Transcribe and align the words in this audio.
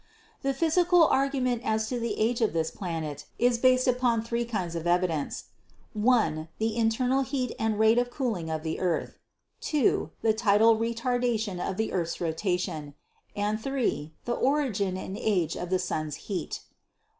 The 0.41 0.55
physical 0.55 1.03
argument 1.05 1.61
as 1.63 1.87
to 1.89 1.99
the 1.99 2.17
age 2.19 2.41
of 2.41 2.53
this 2.53 2.71
planet 2.71 3.25
is 3.37 3.59
based 3.59 3.87
upon 3.87 4.23
three 4.23 4.45
kinds 4.45 4.73
of 4.73 4.87
evidence: 4.87 5.43
(1) 5.93 6.47
The 6.57 6.75
internal 6.75 7.21
heat 7.21 7.53
and 7.59 7.77
rate 7.77 7.99
of 7.99 8.09
cooling 8.09 8.49
of 8.49 8.63
the 8.63 8.79
earth; 8.79 9.19
(2) 9.59 10.09
the 10.23 10.33
tidal 10.33 10.75
retardation 10.75 11.59
of 11.61 11.77
the 11.77 11.93
earth's 11.93 12.19
rotation; 12.19 12.95
and 13.35 13.61
(3) 13.61 14.11
the 14.25 14.33
origin 14.33 14.97
and 14.97 15.15
age 15.19 15.55
of 15.55 15.69
the 15.69 15.77
sun's 15.77 16.15
heat. 16.15 16.61